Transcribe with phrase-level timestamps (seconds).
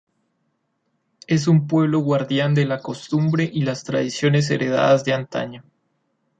[1.27, 5.63] Es un pueblo guardián de las costumbre y tradiciones heredadas de antaño.